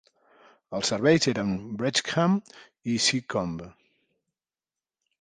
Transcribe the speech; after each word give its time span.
Els 0.77 0.89
serveis 0.93 1.27
eren 1.33 1.51
Wrexham 1.83 2.39
i 2.95 2.99
Seacombe. 3.09 3.71